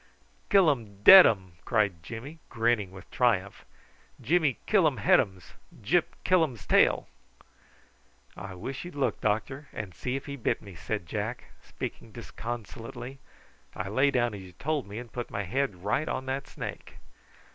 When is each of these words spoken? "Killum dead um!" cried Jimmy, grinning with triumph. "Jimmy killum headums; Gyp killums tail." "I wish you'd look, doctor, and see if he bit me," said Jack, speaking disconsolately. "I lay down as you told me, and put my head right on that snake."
"Killum 0.49 1.03
dead 1.03 1.27
um!" 1.27 1.57
cried 1.63 2.01
Jimmy, 2.01 2.39
grinning 2.49 2.89
with 2.89 3.07
triumph. 3.11 3.65
"Jimmy 4.19 4.57
killum 4.65 4.97
headums; 4.97 5.53
Gyp 5.79 6.05
killums 6.25 6.65
tail." 6.65 7.07
"I 8.35 8.55
wish 8.55 8.83
you'd 8.83 8.95
look, 8.95 9.21
doctor, 9.21 9.67
and 9.71 9.93
see 9.93 10.15
if 10.15 10.25
he 10.25 10.37
bit 10.37 10.59
me," 10.59 10.73
said 10.73 11.05
Jack, 11.05 11.51
speaking 11.63 12.11
disconsolately. 12.11 13.19
"I 13.75 13.89
lay 13.89 14.09
down 14.09 14.33
as 14.33 14.41
you 14.41 14.53
told 14.53 14.87
me, 14.87 14.97
and 14.97 15.13
put 15.13 15.29
my 15.29 15.43
head 15.43 15.83
right 15.83 16.07
on 16.09 16.25
that 16.25 16.47
snake." 16.47 16.95